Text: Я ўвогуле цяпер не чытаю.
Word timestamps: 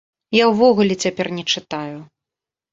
Я 0.37 0.45
ўвогуле 0.51 0.97
цяпер 1.05 1.31
не 1.37 1.43
чытаю. 1.55 1.97